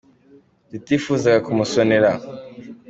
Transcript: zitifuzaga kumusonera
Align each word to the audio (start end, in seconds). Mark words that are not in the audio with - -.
zitifuzaga 0.71 1.39
kumusonera 1.45 2.09